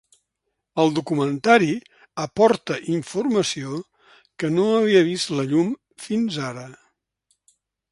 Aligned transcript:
El 0.83 0.87
documentari 0.99 1.67
aporta 2.23 2.79
informació 2.95 3.77
que 4.45 4.51
no 4.57 4.67
havia 4.81 5.05
vist 5.11 5.35
la 5.41 5.49
llum 5.53 5.73
fins 6.09 6.43
ara. 6.51 6.67